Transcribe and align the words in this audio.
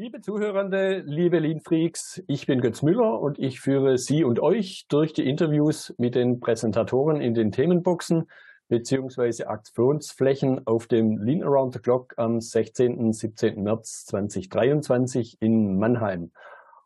Liebe 0.00 0.22
Zuhörende, 0.22 1.02
liebe 1.04 1.40
Lean 1.40 1.60
Freaks, 1.60 2.22
ich 2.26 2.46
bin 2.46 2.62
Götz 2.62 2.80
Müller 2.80 3.20
und 3.20 3.38
ich 3.38 3.60
führe 3.60 3.98
Sie 3.98 4.24
und 4.24 4.40
euch 4.40 4.86
durch 4.88 5.12
die 5.12 5.28
Interviews 5.28 5.94
mit 5.98 6.14
den 6.14 6.40
Präsentatoren 6.40 7.20
in 7.20 7.34
den 7.34 7.52
Themenboxen 7.52 8.30
beziehungsweise 8.68 9.48
Aktionsflächen 9.48 10.66
auf 10.66 10.86
dem 10.86 11.18
Lean 11.18 11.42
Around 11.42 11.74
the 11.74 11.80
Clock 11.80 12.14
am 12.16 12.40
16. 12.40 12.96
und 12.96 13.12
17. 13.12 13.62
März 13.62 14.06
2023 14.06 15.36
in 15.42 15.78
Mannheim. 15.78 16.32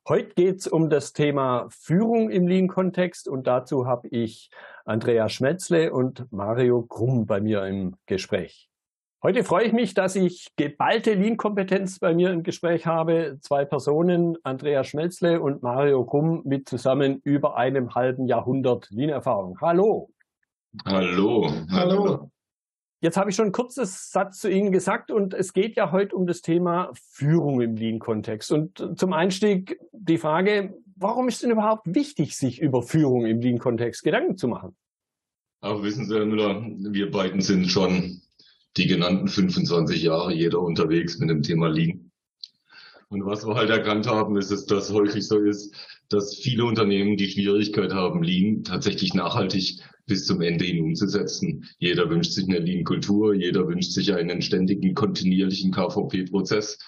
Heute 0.08 0.34
geht 0.34 0.56
es 0.56 0.66
um 0.66 0.90
das 0.90 1.12
Thema 1.12 1.68
Führung 1.70 2.30
im 2.30 2.48
Lean-Kontext 2.48 3.28
und 3.28 3.46
dazu 3.46 3.86
habe 3.86 4.08
ich 4.08 4.50
Andrea 4.84 5.28
Schmetzle 5.28 5.92
und 5.92 6.26
Mario 6.32 6.82
Krumm 6.82 7.26
bei 7.26 7.40
mir 7.40 7.64
im 7.64 7.94
Gespräch. 8.06 8.73
Heute 9.26 9.42
freue 9.42 9.64
ich 9.64 9.72
mich, 9.72 9.94
dass 9.94 10.16
ich 10.16 10.48
geballte 10.54 11.14
Lean-Kompetenz 11.14 11.98
bei 11.98 12.12
mir 12.12 12.30
im 12.30 12.42
Gespräch 12.42 12.84
habe. 12.84 13.38
Zwei 13.40 13.64
Personen, 13.64 14.36
Andrea 14.42 14.84
Schmelzle 14.84 15.40
und 15.40 15.62
Mario 15.62 16.04
Krumm, 16.04 16.42
mit 16.44 16.68
zusammen 16.68 17.22
über 17.24 17.56
einem 17.56 17.94
halben 17.94 18.26
Jahrhundert 18.26 18.90
Lean-Erfahrung. 18.90 19.58
Hallo. 19.62 20.10
Hallo. 20.84 21.50
Hallo. 21.70 22.30
Jetzt 23.00 23.16
habe 23.16 23.30
ich 23.30 23.36
schon 23.36 23.46
ein 23.46 23.52
kurzes 23.52 24.10
Satz 24.10 24.40
zu 24.40 24.50
Ihnen 24.50 24.72
gesagt 24.72 25.10
und 25.10 25.32
es 25.32 25.54
geht 25.54 25.74
ja 25.74 25.90
heute 25.90 26.16
um 26.16 26.26
das 26.26 26.42
Thema 26.42 26.90
Führung 26.92 27.62
im 27.62 27.76
Lean-Kontext. 27.76 28.52
Und 28.52 28.98
zum 28.98 29.14
Einstieg 29.14 29.80
die 29.92 30.18
Frage, 30.18 30.74
warum 30.96 31.28
ist 31.28 31.42
denn 31.42 31.50
überhaupt 31.50 31.86
wichtig, 31.86 32.36
sich 32.36 32.60
über 32.60 32.82
Führung 32.82 33.24
im 33.24 33.40
Lean-Kontext 33.40 34.04
Gedanken 34.04 34.36
zu 34.36 34.48
machen? 34.48 34.76
Auch 35.62 35.82
wissen 35.82 36.04
Sie, 36.04 36.14
Herr 36.14 36.26
Müller, 36.26 36.62
wir 36.62 37.10
beiden 37.10 37.40
sind 37.40 37.68
schon 37.68 38.20
die 38.76 38.86
genannten 38.86 39.28
25 39.28 40.02
Jahre 40.02 40.34
jeder 40.34 40.60
unterwegs 40.60 41.18
mit 41.18 41.30
dem 41.30 41.42
Thema 41.42 41.68
Lean. 41.68 42.10
Und 43.08 43.26
was 43.26 43.46
wir 43.46 43.54
halt 43.54 43.70
erkannt 43.70 44.06
haben, 44.08 44.36
ist, 44.36 44.50
dass 44.50 44.66
das 44.66 44.92
häufig 44.92 45.26
so 45.26 45.38
ist, 45.38 45.74
dass 46.08 46.34
viele 46.34 46.64
Unternehmen 46.64 47.16
die 47.16 47.28
Schwierigkeit 47.28 47.92
haben, 47.92 48.22
Lean 48.22 48.64
tatsächlich 48.64 49.14
nachhaltig 49.14 49.80
bis 50.06 50.26
zum 50.26 50.40
Ende 50.40 50.64
hin 50.64 50.82
umzusetzen. 50.82 51.68
Jeder 51.78 52.10
wünscht 52.10 52.32
sich 52.32 52.48
eine 52.48 52.58
Lean-Kultur, 52.58 53.34
jeder 53.34 53.68
wünscht 53.68 53.92
sich 53.92 54.12
einen 54.12 54.42
ständigen, 54.42 54.94
kontinuierlichen 54.94 55.70
KVP-Prozess. 55.70 56.78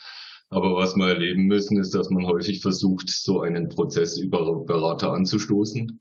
Aber 0.48 0.75
was 0.75 0.97
wir 0.97 1.09
erleben 1.09 1.47
müssen, 1.47 1.78
ist, 1.78 1.95
dass 1.95 2.11
man 2.11 2.27
häufig 2.27 2.61
versucht, 2.61 3.09
so 3.09 3.41
einen 3.41 3.69
Prozess 3.69 4.19
über 4.19 4.65
Berater 4.65 5.12
anzustoßen 5.12 6.00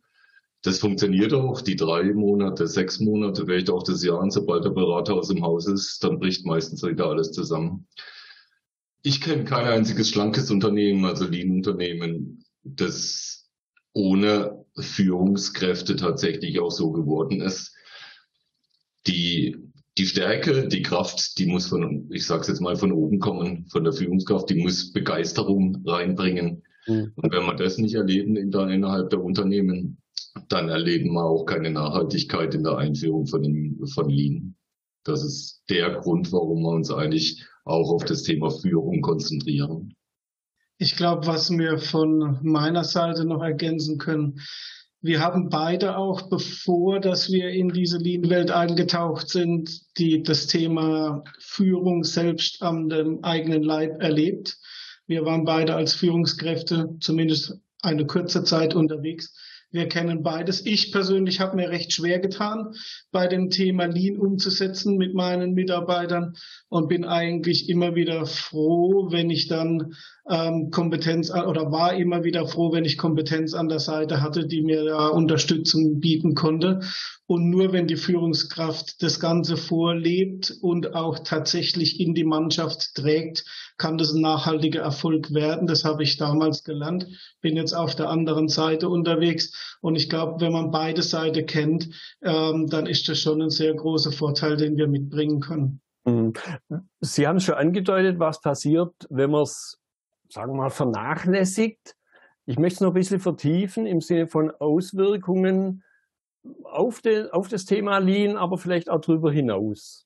das 0.65 0.79
funktioniert 0.79 1.31
auch, 1.31 1.61
die 1.61 1.75
drei 1.75 2.11
Monate, 2.11 2.67
sechs 2.67 2.99
Monate, 2.99 3.45
vielleicht 3.45 3.69
auch 3.69 3.83
das 3.83 4.03
Jahr. 4.03 4.19
Und 4.19 4.31
sobald 4.31 4.65
der 4.65 4.71
Berater 4.71 5.13
aus 5.13 5.27
dem 5.27 5.43
Haus 5.43 5.67
ist, 5.67 6.03
dann 6.03 6.19
bricht 6.19 6.43
meistens 6.43 6.81
wieder 6.81 7.05
alles 7.07 7.31
zusammen. 7.31 7.87
Ich 9.03 9.21
kenne 9.21 9.43
kein 9.43 9.67
einziges 9.67 10.09
schlankes 10.09 10.49
Unternehmen, 10.49 11.05
also 11.05 11.27
Lean-Unternehmen, 11.27 12.43
das 12.63 13.47
ohne 13.93 14.65
Führungskräfte 14.75 15.97
tatsächlich 15.97 16.59
auch 16.59 16.71
so 16.71 16.91
geworden 16.91 17.41
ist. 17.41 17.75
Die, 19.05 19.55
die 19.99 20.07
Stärke, 20.07 20.67
die 20.67 20.81
Kraft, 20.81 21.37
die 21.37 21.45
muss 21.45 21.67
von, 21.67 22.09
ich 22.11 22.25
sage 22.25 22.47
jetzt 22.47 22.59
mal, 22.59 22.75
von 22.75 22.91
oben 22.91 23.19
kommen, 23.19 23.67
von 23.69 23.83
der 23.83 23.93
Führungskraft, 23.93 24.49
die 24.49 24.55
muss 24.63 24.91
Begeisterung 24.91 25.83
reinbringen. 25.85 26.63
Mhm. 26.87 27.11
Und 27.15 27.31
wenn 27.31 27.45
wir 27.45 27.53
das 27.53 27.77
nicht 27.77 27.93
erleben 27.93 28.35
in 28.35 28.49
der, 28.49 28.67
innerhalb 28.69 29.11
der 29.11 29.23
Unternehmen, 29.23 30.01
dann 30.49 30.69
erleben 30.69 31.13
wir 31.13 31.23
auch 31.23 31.45
keine 31.45 31.71
Nachhaltigkeit 31.71 32.53
in 32.53 32.63
der 32.63 32.77
Einführung 32.77 33.25
von, 33.27 33.87
von 33.93 34.09
Lean. 34.09 34.55
Das 35.03 35.23
ist 35.23 35.63
der 35.69 35.91
Grund, 36.01 36.31
warum 36.31 36.63
wir 36.63 36.69
uns 36.71 36.91
eigentlich 36.91 37.43
auch 37.63 37.91
auf 37.91 38.05
das 38.05 38.23
Thema 38.23 38.49
Führung 38.49 39.01
konzentrieren. 39.01 39.95
Ich 40.77 40.95
glaube, 40.95 41.25
was 41.27 41.49
wir 41.51 41.77
von 41.77 42.39
meiner 42.43 42.83
Seite 42.83 43.25
noch 43.25 43.41
ergänzen 43.41 43.97
können, 43.97 44.41
wir 45.01 45.19
haben 45.19 45.49
beide 45.49 45.97
auch, 45.97 46.29
bevor 46.29 46.99
dass 46.99 47.31
wir 47.31 47.49
in 47.49 47.69
diese 47.69 47.99
Lean-Welt 47.99 48.49
eingetaucht 48.49 49.29
sind, 49.29 49.69
die 49.99 50.23
das 50.23 50.47
Thema 50.47 51.23
Führung 51.39 52.03
selbst 52.03 52.59
dem 52.61 53.23
eigenen 53.23 53.61
Leib 53.61 54.01
erlebt. 54.01 54.57
Wir 55.05 55.23
waren 55.23 55.45
beide 55.45 55.75
als 55.75 55.93
Führungskräfte 55.93 56.97
zumindest 56.99 57.59
eine 57.83 58.07
kurze 58.07 58.43
Zeit 58.43 58.73
unterwegs 58.73 59.31
wir 59.75 59.87
kennen 59.87 60.23
beides. 60.23 60.65
Ich 60.65 60.91
persönlich 60.91 61.39
habe 61.39 61.55
mir 61.55 61.69
recht 61.69 61.93
schwer 61.93 62.19
getan, 62.19 62.73
bei 63.11 63.27
dem 63.27 63.49
Thema 63.49 63.85
Lean 63.85 64.17
umzusetzen 64.17 64.97
mit 64.97 65.13
meinen 65.13 65.53
Mitarbeitern 65.53 66.35
und 66.69 66.87
bin 66.87 67.05
eigentlich 67.05 67.69
immer 67.69 67.93
wieder 67.93 68.25
froh, 68.25 69.11
wenn 69.11 69.29
ich 69.29 69.47
dann 69.47 69.93
ähm, 70.29 70.71
Kompetenz 70.71 71.29
oder 71.29 71.71
war 71.71 71.93
immer 71.93 72.23
wieder 72.23 72.47
froh, 72.47 72.71
wenn 72.71 72.85
ich 72.85 72.97
Kompetenz 72.97 73.53
an 73.53 73.69
der 73.69 73.79
Seite 73.79 74.21
hatte, 74.21 74.47
die 74.47 74.63
mir 74.63 74.83
da 74.83 75.07
Unterstützung 75.09 75.99
bieten 75.99 76.33
konnte. 76.33 76.81
Und 77.27 77.49
nur 77.49 77.73
wenn 77.73 77.87
die 77.87 77.95
Führungskraft 77.95 79.01
das 79.01 79.19
Ganze 79.19 79.57
vorlebt 79.57 80.53
und 80.61 80.95
auch 80.95 81.19
tatsächlich 81.19 81.99
in 81.99 82.13
die 82.13 82.23
Mannschaft 82.23 82.95
trägt, 82.95 83.45
kann 83.77 83.97
das 83.97 84.13
ein 84.13 84.21
nachhaltiger 84.21 84.81
Erfolg 84.81 85.33
werden. 85.33 85.67
Das 85.67 85.83
habe 85.85 86.03
ich 86.03 86.17
damals 86.17 86.63
gelernt. 86.63 87.07
Bin 87.41 87.55
jetzt 87.55 87.73
auf 87.73 87.95
der 87.95 88.09
anderen 88.09 88.47
Seite 88.47 88.89
unterwegs. 88.89 89.64
Und 89.81 89.95
ich 89.95 90.09
glaube, 90.09 90.41
wenn 90.41 90.51
man 90.51 90.71
beide 90.71 91.01
Seiten 91.01 91.45
kennt, 91.45 91.89
ähm, 92.21 92.67
dann 92.67 92.85
ist 92.85 93.07
das 93.09 93.19
schon 93.19 93.41
ein 93.41 93.49
sehr 93.49 93.73
großer 93.73 94.11
Vorteil, 94.11 94.57
den 94.57 94.77
wir 94.77 94.87
mitbringen 94.87 95.39
können. 95.39 95.81
Mhm. 96.05 96.33
Sie 97.01 97.27
haben 97.27 97.39
schon 97.39 97.55
angedeutet, 97.55 98.19
was 98.19 98.41
passiert, 98.41 98.93
wenn 99.09 99.31
man 99.31 99.43
es, 99.43 99.79
sagen 100.29 100.53
wir 100.53 100.57
mal, 100.57 100.69
vernachlässigt. 100.69 101.95
Ich 102.45 102.59
möchte 102.59 102.75
es 102.75 102.81
noch 102.81 102.91
ein 102.91 102.95
bisschen 102.95 103.19
vertiefen 103.19 103.87
im 103.87 104.01
Sinne 104.01 104.27
von 104.27 104.51
Auswirkungen 104.51 105.83
auf, 106.63 107.01
den, 107.01 107.29
auf 107.31 107.47
das 107.47 107.65
Thema 107.65 107.97
Lean, 107.97 108.37
aber 108.37 108.57
vielleicht 108.57 108.89
auch 108.89 109.01
darüber 109.01 109.31
hinaus? 109.31 110.05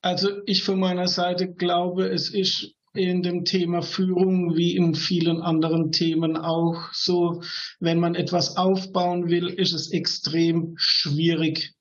Also 0.00 0.42
ich 0.46 0.64
von 0.64 0.78
meiner 0.78 1.08
Seite 1.08 1.52
glaube, 1.52 2.06
es 2.06 2.32
ist 2.32 2.74
in 2.94 3.22
dem 3.22 3.44
Thema 3.44 3.82
Führung 3.82 4.56
wie 4.56 4.76
in 4.76 4.94
vielen 4.94 5.40
anderen 5.42 5.92
Themen 5.92 6.36
auch 6.36 6.92
so, 6.92 7.42
wenn 7.80 8.00
man 8.00 8.14
etwas 8.14 8.56
aufbauen 8.56 9.28
will, 9.28 9.48
ist 9.48 9.72
es 9.72 9.90
extrem 9.92 10.74
schwierig. 10.76 11.74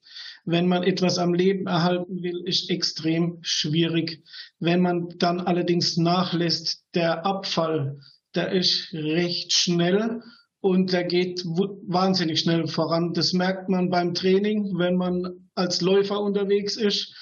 Wenn 0.46 0.68
man 0.68 0.84
etwas 0.84 1.18
am 1.18 1.34
Leben 1.34 1.68
erhalten 1.68 2.24
will, 2.24 2.42
ist 2.46 2.70
extrem 2.70 3.40
schwierig. 3.42 4.24
Wenn 4.60 4.82
man 4.82 5.10
dann 5.18 5.42
allerdings 5.42 5.98
nachlässt, 5.98 6.86
der 6.94 7.26
Abfall, 7.26 8.00
der 8.34 8.52
ist 8.52 8.94
recht 8.94 9.52
schnell 9.52 10.22
und 10.62 10.94
der 10.94 11.04
geht 11.04 11.44
wahnsinnig 11.46 12.40
schnell 12.40 12.68
voran. 12.68 13.14
Das 13.14 13.34
merkt 13.34 13.68
man 13.68 13.90
beim 13.90 14.14
Training, 14.14 14.78
wenn 14.78 14.96
man 14.96 15.50
als 15.56 15.82
Läufer 15.82 16.22
unterwegs 16.22 16.78
ist. 16.78 17.14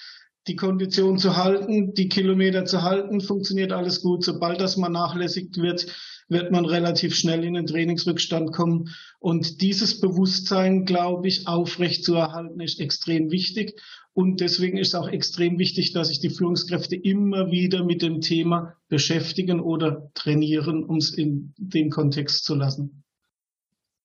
Die 0.47 0.55
Kondition 0.55 1.17
zu 1.17 1.37
halten, 1.37 1.93
die 1.93 2.07
Kilometer 2.07 2.65
zu 2.65 2.83
halten, 2.83 3.19
funktioniert 3.19 3.71
alles 3.71 4.01
gut. 4.01 4.23
Sobald 4.23 4.61
das 4.61 4.77
mal 4.77 4.89
nachlässigt 4.89 5.57
wird, 5.57 5.87
wird 6.27 6.51
man 6.51 6.65
relativ 6.65 7.15
schnell 7.15 7.43
in 7.43 7.55
den 7.55 7.65
Trainingsrückstand 7.65 8.51
kommen. 8.51 8.89
Und 9.19 9.61
dieses 9.61 9.99
Bewusstsein, 9.99 10.85
glaube 10.85 11.27
ich, 11.27 11.47
aufrecht 11.47 12.03
zu 12.03 12.15
erhalten, 12.15 12.59
ist 12.59 12.79
extrem 12.79 13.31
wichtig. 13.31 13.79
Und 14.13 14.39
deswegen 14.39 14.77
ist 14.77 14.95
auch 14.95 15.09
extrem 15.09 15.59
wichtig, 15.59 15.91
dass 15.93 16.07
sich 16.07 16.19
die 16.19 16.29
Führungskräfte 16.29 16.95
immer 16.95 17.51
wieder 17.51 17.83
mit 17.83 18.01
dem 18.01 18.21
Thema 18.21 18.73
beschäftigen 18.87 19.59
oder 19.59 20.09
trainieren, 20.13 20.83
um 20.83 20.97
es 20.97 21.13
in 21.13 21.53
dem 21.57 21.89
Kontext 21.89 22.45
zu 22.45 22.55
lassen. 22.55 23.03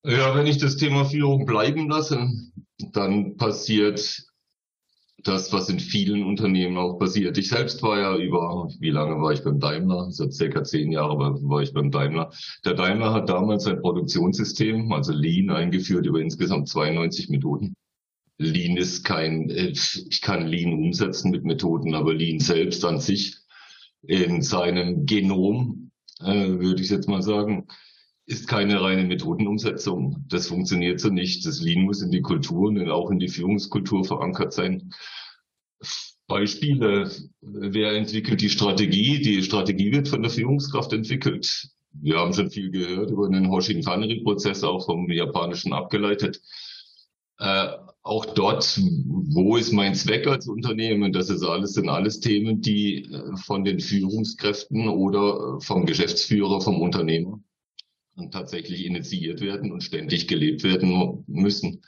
Ja, 0.05 0.35
wenn 0.35 0.47
ich 0.47 0.59
das 0.59 0.77
Thema 0.77 1.05
Führung 1.05 1.45
bleiben 1.45 1.89
lasse, 1.89 2.29
dann 2.93 3.37
passiert 3.37 4.25
das, 5.23 5.53
was 5.53 5.69
in 5.69 5.81
vielen 5.81 6.25
Unternehmen 6.25 6.77
auch 6.77 6.99
passiert. 6.99 7.37
Ich 7.39 7.49
selbst 7.49 7.83
war 7.83 7.99
ja 7.99 8.17
über, 8.17 8.69
wie 8.79 8.91
lange 8.91 9.21
war 9.21 9.33
ich 9.33 9.43
beim 9.43 9.61
Daimler? 9.61 10.11
Seit 10.11 10.33
circa 10.33 10.65
zehn 10.65 10.93
Jahren 10.93 11.49
war 11.49 11.63
ich 11.63 11.73
beim 11.73 11.91
Daimler. 11.91 12.33
Der 12.65 12.75
Daimler 12.75 13.13
hat 13.13 13.29
damals 13.29 13.67
ein 13.67 13.81
Produktionssystem, 13.81 14.93
also 14.93 15.13
Lean, 15.13 15.51
eingeführt 15.51 16.07
über 16.07 16.21
insgesamt 16.21 16.69
92 16.69 17.29
Methoden. 17.29 17.75
Lean 18.39 18.77
ist 18.77 19.05
kein, 19.05 19.51
ich 19.51 20.21
kann 20.23 20.47
Lean 20.47 20.73
umsetzen 20.73 21.31
mit 21.31 21.45
Methoden, 21.45 21.95
aber 21.95 22.15
Lean 22.15 22.41
selbst 22.41 22.85
an 22.85 22.99
sich 22.99 23.37
in 24.03 24.41
seinem 24.41 25.05
Genom, 25.05 25.91
äh, 26.21 26.49
würde 26.49 26.83
ich 26.83 26.89
jetzt 26.89 27.09
mal 27.09 27.23
sagen, 27.23 27.67
ist 28.31 28.47
keine 28.47 28.81
reine 28.81 29.03
Methodenumsetzung. 29.05 30.25
Das 30.29 30.47
funktioniert 30.47 31.01
so 31.01 31.09
nicht. 31.09 31.45
Das 31.45 31.61
Lean 31.61 31.83
muss 31.83 32.01
in 32.01 32.13
die 32.13 32.23
Kultur 32.23 32.69
und 32.69 32.89
auch 32.89 33.11
in 33.11 33.19
die 33.19 33.29
Führungskultur 33.29 34.05
verankert 34.05 34.53
sein. 34.53 34.93
Beispiele. 36.29 37.11
Wer 37.41 37.93
entwickelt 37.95 38.41
die 38.41 38.49
Strategie? 38.49 39.21
Die 39.21 39.43
Strategie 39.43 39.91
wird 39.91 40.07
von 40.07 40.23
der 40.23 40.31
Führungskraft 40.31 40.93
entwickelt. 40.93 41.71
Wir 41.93 42.19
haben 42.19 42.33
schon 42.33 42.53
viel 42.53 42.71
gehört 42.71 43.11
über 43.11 43.29
den 43.29 43.51
Hoshinkanri-Prozess, 43.51 44.63
auch 44.63 44.87
vom 44.87 45.11
Japanischen 45.11 45.73
abgeleitet. 45.73 46.41
Äh, 47.41 47.67
auch 48.03 48.27
dort, 48.27 48.79
wo 48.79 49.57
ist 49.57 49.73
mein 49.73 49.97
Zweck 49.97 50.29
als 50.29 50.47
Unternehmen? 50.47 51.13
Das 51.13 51.31
ist 51.31 51.43
alles, 51.43 51.73
sind 51.73 51.89
alles 51.89 52.21
Themen, 52.21 52.61
die 52.61 53.07
äh, 53.07 53.37
von 53.45 53.65
den 53.65 53.81
Führungskräften 53.81 54.89
oder 54.89 55.57
äh, 55.57 55.61
vom 55.61 55.85
Geschäftsführer, 55.85 56.61
vom 56.61 56.81
Unternehmer 56.81 57.41
tatsächlich 58.31 58.85
initiiert 58.85 59.41
werden 59.41 59.73
und 59.73 59.83
ständig 59.83 60.29
gelebt 60.29 60.63
werden 60.63 61.25
müssen. 61.27 61.83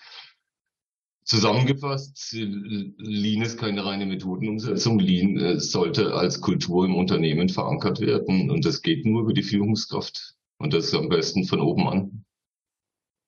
Zusammengefasst, 1.24 2.32
Lean 2.32 3.42
ist 3.42 3.58
keine 3.58 3.84
reine 3.84 4.06
Methodenumsetzung. 4.06 4.98
Lean 4.98 5.38
äh, 5.38 5.60
sollte 5.60 6.14
als 6.14 6.40
Kultur 6.40 6.84
im 6.84 6.96
Unternehmen 6.96 7.48
verankert 7.48 8.00
werden 8.00 8.50
und 8.50 8.64
das 8.64 8.82
geht 8.82 9.06
nur 9.06 9.22
über 9.22 9.32
die 9.32 9.44
Führungskraft 9.44 10.34
und 10.58 10.72
das 10.72 10.92
am 10.94 11.08
besten 11.08 11.44
von 11.44 11.60
oben 11.60 11.86
an. 11.86 12.24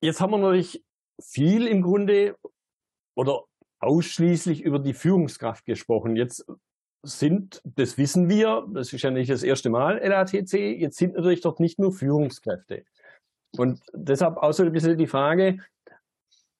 Jetzt 0.01 0.19
haben 0.19 0.31
wir 0.31 0.37
natürlich 0.37 0.83
viel 1.21 1.67
im 1.67 1.81
Grunde 1.81 2.35
oder 3.15 3.43
ausschließlich 3.79 4.61
über 4.61 4.79
die 4.79 4.93
Führungskraft 4.93 5.65
gesprochen. 5.65 6.15
Jetzt 6.15 6.45
sind, 7.05 7.61
das 7.63 7.97
wissen 7.97 8.29
wir, 8.29 8.67
das 8.73 8.91
ist 8.91 9.01
ja 9.01 9.11
nicht 9.11 9.29
das 9.29 9.43
erste 9.43 9.69
Mal 9.69 9.99
LATC, 10.05 10.53
jetzt 10.53 10.97
sind 10.97 11.15
natürlich 11.15 11.41
dort 11.41 11.59
nicht 11.59 11.79
nur 11.79 11.91
Führungskräfte. 11.91 12.83
Und 13.57 13.79
deshalb 13.93 14.37
auch 14.37 14.51
so 14.51 14.63
ein 14.63 14.71
bisschen 14.71 14.97
die 14.97 15.07
Frage, 15.07 15.59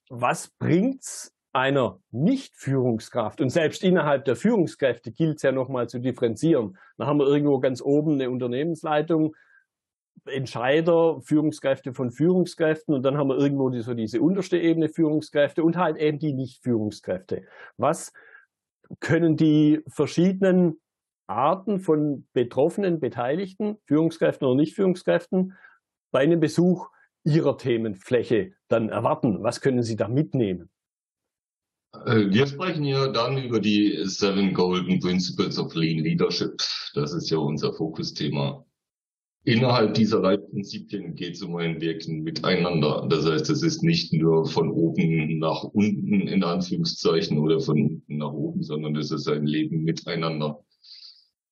was 0.10 0.50
bringt's 0.60 1.34
einer 1.52 2.00
Nicht-Führungskraft? 2.12 3.42
Und 3.42 3.50
selbst 3.50 3.84
innerhalb 3.84 4.26
der 4.26 4.36
Führungskräfte 4.36 5.12
gilt 5.12 5.38
es 5.38 5.44
ja 5.44 5.52
nochmal 5.52 5.88
zu 5.88 6.00
differenzieren. 6.00 6.78
Da 6.98 7.06
haben 7.06 7.20
wir 7.20 7.28
irgendwo 7.28 7.60
ganz 7.60 7.82
oben 7.82 8.14
eine 8.14 8.30
Unternehmensleitung, 8.30 9.36
Entscheider, 10.26 11.22
Führungskräfte 11.22 11.94
von 11.94 12.12
Führungskräften 12.12 12.96
und 12.96 13.04
dann 13.04 13.18
haben 13.18 13.30
wir 13.30 13.38
irgendwo 13.38 13.70
die, 13.70 13.82
so 13.82 13.94
diese 13.94 14.22
unterste 14.22 14.58
Ebene 14.58 14.90
Führungskräfte 14.90 15.64
und 15.64 15.78
halt 15.78 15.98
eben 15.98 16.20
die 16.20 16.34
Nicht-Führungskräfte. 16.34 17.44
Was 17.78 18.12
können 19.00 19.38
die 19.38 19.82
verschiedenen 19.88 20.80
Arten 21.28 21.80
von 21.80 22.28
Betroffenen, 22.34 23.00
Beteiligten, 23.00 23.78
Führungskräften 23.86 24.48
oder 24.48 24.58
Nicht-Führungskräften 24.58 25.54
bei 26.12 26.20
einem 26.20 26.40
Besuch 26.40 26.90
ihrer 27.24 27.58
Themenfläche 27.58 28.54
dann 28.68 28.90
erwarten? 28.90 29.44
Was 29.44 29.62
können 29.62 29.84
sie 29.84 29.96
da 29.96 30.08
mitnehmen? 30.08 30.70
Äh, 32.06 32.30
wir 32.30 32.48
sprechen 32.48 32.84
ja 32.84 33.08
dann 33.08 33.38
über 33.38 33.60
die 33.60 34.04
Seven 34.06 34.54
Golden 34.54 35.00
Principles 35.00 35.58
of 35.58 35.74
Lean 35.76 36.00
Leadership. 36.04 36.62
Das 36.94 37.14
ist 37.14 37.30
ja 37.30 37.38
unser 37.38 37.74
Fokusthema. 37.74 38.65
Innerhalb 39.46 39.94
dieser 39.94 40.22
Leitprinzipien 40.22 41.14
geht 41.14 41.36
es 41.36 41.44
um 41.44 41.56
ein 41.56 41.80
Wirken 41.80 42.24
miteinander. 42.24 43.06
Das 43.08 43.28
heißt, 43.28 43.48
es 43.52 43.62
ist 43.62 43.84
nicht 43.84 44.12
nur 44.12 44.48
von 44.48 44.72
oben 44.72 45.38
nach 45.38 45.64
unten 45.64 46.22
in 46.22 46.44
Anführungszeichen 46.44 47.38
oder 47.38 47.60
von 47.60 47.80
unten 47.80 48.18
nach 48.18 48.34
oben, 48.34 48.64
sondern 48.64 48.96
es 48.96 49.12
ist 49.12 49.28
ein 49.28 49.46
Leben 49.46 49.84
miteinander. 49.84 50.66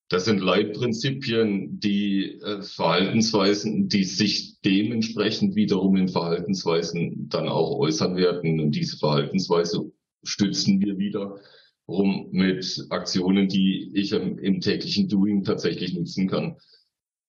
Das 0.10 0.26
sind 0.26 0.42
Leitprinzipien, 0.42 1.80
die 1.80 2.40
äh, 2.42 2.64
Verhaltensweisen, 2.64 3.90
die 3.90 4.06
sich 4.06 4.60
dementsprechend 4.62 5.56
wiederum 5.56 5.96
in 5.96 6.08
Verhaltensweisen 6.08 7.30
dann 7.30 7.48
auch 7.48 7.78
äußern 7.78 8.16
werden. 8.16 8.60
Und 8.60 8.72
diese 8.72 8.98
Verhaltensweise 8.98 9.92
stützen 10.24 10.82
wir 10.82 10.98
wieder 10.98 11.40
rum 11.88 12.30
mit 12.32 12.88
Aktionen, 12.90 13.48
die 13.48 13.92
ich 13.94 14.14
im 14.14 14.62
täglichen 14.62 15.10
Doing 15.10 15.44
tatsächlich 15.44 15.94
nutzen 15.94 16.28
kann. 16.28 16.56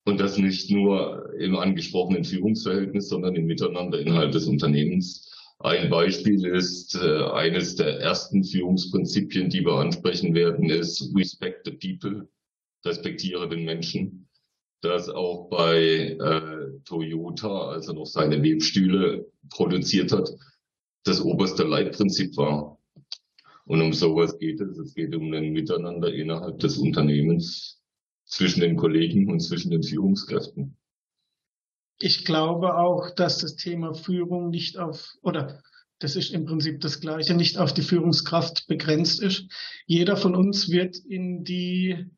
Und 0.04 0.20
das 0.20 0.36
nicht 0.36 0.70
nur 0.70 1.32
im 1.38 1.56
angesprochenen 1.56 2.24
Führungsverhältnis, 2.24 3.08
sondern 3.08 3.34
im 3.36 3.46
Miteinander 3.46 3.98
innerhalb 3.98 4.32
des 4.32 4.46
Unternehmens. 4.46 5.30
Ein 5.60 5.88
Beispiel 5.88 6.44
ist 6.44 6.94
äh, 6.94 7.24
eines 7.32 7.76
der 7.76 8.00
ersten 8.00 8.44
Führungsprinzipien, 8.44 9.48
die 9.48 9.64
wir 9.64 9.74
ansprechen 9.74 10.34
werden, 10.34 10.68
ist 10.68 11.10
Respect 11.16 11.66
the 11.66 11.72
People, 11.72 12.28
respektiere 12.84 13.48
den 13.48 13.64
Menschen. 13.64 14.28
Das 14.82 15.08
auch 15.08 15.48
bei 15.48 16.18
äh, 16.20 16.80
Toyota, 16.84 17.70
als 17.70 17.88
er 17.88 17.94
noch 17.94 18.04
seine 18.04 18.42
Webstühle 18.42 19.26
produziert 19.48 20.12
hat, 20.12 20.28
das 21.04 21.22
oberste 21.22 21.62
Leitprinzip 21.62 22.36
war. 22.36 22.78
Und 23.64 23.80
um 23.80 23.94
sowas 23.94 24.38
geht 24.38 24.60
es. 24.60 24.76
Es 24.76 24.94
geht 24.94 25.14
um 25.14 25.32
ein 25.32 25.52
Miteinander 25.52 26.12
innerhalb 26.12 26.58
des 26.58 26.76
Unternehmens 26.76 27.82
zwischen 28.34 28.60
den 28.60 28.76
Kollegen 28.76 29.30
und 29.30 29.40
zwischen 29.40 29.70
den 29.70 29.84
Führungskräften. 29.84 30.76
Ich 32.00 32.24
glaube 32.24 32.76
auch, 32.76 33.10
dass 33.10 33.38
das 33.38 33.54
Thema 33.54 33.94
Führung 33.94 34.50
nicht 34.50 34.76
auf, 34.76 35.14
oder 35.22 35.62
das 36.00 36.16
ist 36.16 36.32
im 36.32 36.44
Prinzip 36.44 36.80
das 36.80 37.00
Gleiche, 37.00 37.34
nicht 37.34 37.58
auf 37.58 37.72
die 37.72 37.82
Führungskraft 37.82 38.66
begrenzt 38.66 39.22
ist. 39.22 39.46
Jeder 39.86 40.16
von 40.16 40.34
uns 40.34 40.68
wird 40.68 40.96
in 40.96 41.44
die 41.44 42.10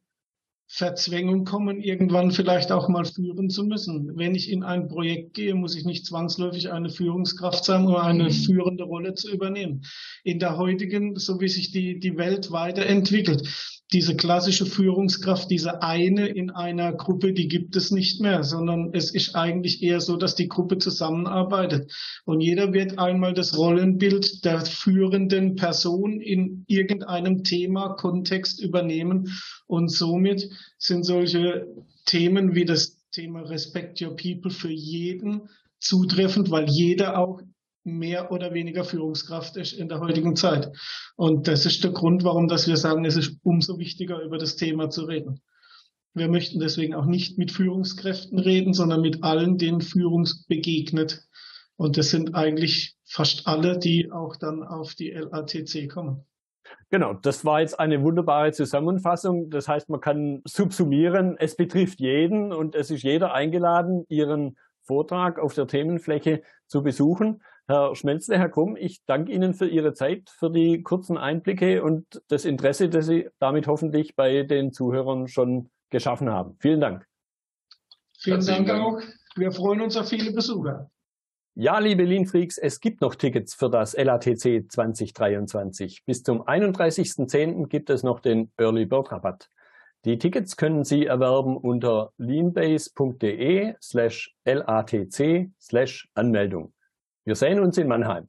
Verzwängung 0.68 1.44
kommen, 1.44 1.80
irgendwann 1.80 2.32
vielleicht 2.32 2.72
auch 2.72 2.88
mal 2.88 3.04
führen 3.04 3.50
zu 3.50 3.64
müssen. 3.64 4.16
Wenn 4.16 4.34
ich 4.34 4.50
in 4.50 4.64
ein 4.64 4.88
Projekt 4.88 5.34
gehe, 5.34 5.54
muss 5.54 5.76
ich 5.76 5.84
nicht 5.84 6.04
zwangsläufig 6.06 6.72
eine 6.72 6.90
Führungskraft 6.90 7.64
sein, 7.64 7.86
um 7.86 7.94
eine 7.94 8.24
mhm. 8.24 8.30
führende 8.32 8.84
Rolle 8.84 9.14
zu 9.14 9.30
übernehmen. 9.30 9.82
In 10.24 10.38
der 10.40 10.56
heutigen, 10.56 11.16
so 11.16 11.40
wie 11.40 11.48
sich 11.48 11.70
die, 11.70 12.00
die 12.00 12.16
Welt 12.16 12.50
weiterentwickelt, 12.50 13.48
diese 13.92 14.16
klassische 14.16 14.66
Führungskraft, 14.66 15.48
diese 15.48 15.80
eine 15.82 16.26
in 16.26 16.50
einer 16.50 16.92
Gruppe, 16.92 17.32
die 17.32 17.46
gibt 17.46 17.76
es 17.76 17.92
nicht 17.92 18.20
mehr, 18.20 18.42
sondern 18.42 18.90
es 18.92 19.14
ist 19.14 19.36
eigentlich 19.36 19.80
eher 19.82 20.00
so, 20.00 20.16
dass 20.16 20.34
die 20.34 20.48
Gruppe 20.48 20.78
zusammenarbeitet. 20.78 21.92
Und 22.24 22.40
jeder 22.40 22.72
wird 22.72 22.98
einmal 22.98 23.32
das 23.32 23.56
Rollenbild 23.56 24.44
der 24.44 24.60
führenden 24.62 25.54
Person 25.54 26.20
in 26.20 26.64
irgendeinem 26.66 27.44
Thema, 27.44 27.90
Kontext 27.90 28.60
übernehmen. 28.60 29.32
Und 29.68 29.88
somit 29.90 30.48
sind 30.78 31.04
solche 31.04 31.66
Themen 32.06 32.54
wie 32.54 32.64
das 32.64 32.96
Thema 33.10 33.42
Respect 33.42 34.00
Your 34.00 34.16
People 34.16 34.50
für 34.50 34.70
jeden 34.70 35.48
zutreffend, 35.78 36.50
weil 36.50 36.68
jeder 36.68 37.18
auch 37.18 37.40
mehr 37.84 38.32
oder 38.32 38.52
weniger 38.52 38.84
Führungskraft 38.84 39.56
ist 39.56 39.72
in 39.72 39.88
der 39.88 40.00
heutigen 40.00 40.34
Zeit. 40.34 40.70
Und 41.16 41.46
das 41.46 41.66
ist 41.66 41.84
der 41.84 41.92
Grund, 41.92 42.24
warum 42.24 42.48
dass 42.48 42.66
wir 42.66 42.76
sagen, 42.76 43.04
es 43.04 43.16
ist 43.16 43.38
umso 43.42 43.78
wichtiger, 43.78 44.20
über 44.22 44.38
das 44.38 44.56
Thema 44.56 44.90
zu 44.90 45.04
reden. 45.04 45.40
Wir 46.12 46.28
möchten 46.28 46.58
deswegen 46.58 46.94
auch 46.94 47.04
nicht 47.04 47.38
mit 47.38 47.52
Führungskräften 47.52 48.38
reden, 48.38 48.74
sondern 48.74 49.02
mit 49.02 49.22
allen, 49.22 49.58
denen 49.58 49.82
Führung 49.82 50.28
begegnet. 50.48 51.22
Und 51.76 51.96
das 51.98 52.10
sind 52.10 52.34
eigentlich 52.34 52.96
fast 53.04 53.46
alle, 53.46 53.78
die 53.78 54.10
auch 54.10 54.36
dann 54.36 54.62
auf 54.62 54.94
die 54.94 55.10
LATC 55.10 55.88
kommen. 55.88 56.24
Genau, 56.90 57.14
das 57.14 57.44
war 57.44 57.60
jetzt 57.60 57.78
eine 57.78 58.02
wunderbare 58.02 58.52
Zusammenfassung. 58.52 59.50
Das 59.50 59.68
heißt, 59.68 59.88
man 59.88 60.00
kann 60.00 60.42
subsumieren, 60.44 61.36
es 61.38 61.56
betrifft 61.56 62.00
jeden 62.00 62.52
und 62.52 62.74
es 62.74 62.90
ist 62.90 63.02
jeder 63.02 63.32
eingeladen, 63.32 64.04
Ihren 64.08 64.56
Vortrag 64.82 65.38
auf 65.38 65.54
der 65.54 65.66
Themenfläche 65.66 66.42
zu 66.66 66.82
besuchen. 66.82 67.42
Herr 67.68 67.96
Schmelzle, 67.96 68.38
Herr 68.38 68.48
Krumm, 68.48 68.76
ich 68.76 69.04
danke 69.06 69.32
Ihnen 69.32 69.52
für 69.52 69.66
Ihre 69.66 69.92
Zeit, 69.92 70.30
für 70.30 70.50
die 70.50 70.82
kurzen 70.82 71.18
Einblicke 71.18 71.82
und 71.82 72.22
das 72.28 72.44
Interesse, 72.44 72.88
das 72.88 73.06
Sie 73.06 73.28
damit 73.40 73.66
hoffentlich 73.66 74.14
bei 74.14 74.44
den 74.44 74.72
Zuhörern 74.72 75.26
schon 75.26 75.70
geschaffen 75.90 76.30
haben. 76.30 76.56
Vielen 76.60 76.80
Dank. 76.80 77.06
Vielen 78.18 78.44
Dank 78.46 78.70
auch. 78.70 79.00
Wir 79.34 79.50
freuen 79.50 79.80
uns 79.80 79.96
auf 79.96 80.08
viele 80.08 80.32
Besucher. 80.32 80.90
Ja, 81.58 81.78
liebe 81.78 82.04
Lean 82.04 82.26
Freaks, 82.26 82.58
es 82.58 82.80
gibt 82.80 83.00
noch 83.00 83.14
Tickets 83.14 83.54
für 83.54 83.70
das 83.70 83.96
LATC 83.96 84.70
2023. 84.70 86.04
Bis 86.04 86.22
zum 86.22 86.42
31.10. 86.42 87.68
gibt 87.68 87.88
es 87.88 88.02
noch 88.02 88.20
den 88.20 88.52
Early 88.58 88.84
Bird 88.84 89.10
Rabatt. 89.10 89.48
Die 90.04 90.18
Tickets 90.18 90.58
können 90.58 90.84
Sie 90.84 91.06
erwerben 91.06 91.56
unter 91.56 92.12
leanbase.de 92.18 93.74
slash 93.80 94.36
LATC 94.44 95.50
slash 95.58 96.06
Anmeldung. 96.12 96.74
Wir 97.24 97.36
sehen 97.36 97.58
uns 97.60 97.78
in 97.78 97.88
Mannheim. 97.88 98.28